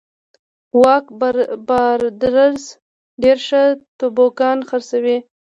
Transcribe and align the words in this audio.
اوک 0.75 1.05
برادرز 1.67 2.63
ډېر 3.21 3.37
ښه 3.47 3.61
توبوګان 3.99 4.57
خرڅوي. 4.69 5.17